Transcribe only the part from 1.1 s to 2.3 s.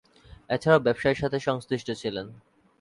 সাথে সংশ্লিষ্ট ছিলেন।